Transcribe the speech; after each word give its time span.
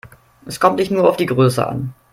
Es 0.47 0.59
kommt 0.59 0.77
nicht 0.77 0.89
nur 0.89 1.07
auf 1.07 1.15
die 1.17 1.27
Größe 1.27 1.67
an. 1.67 1.93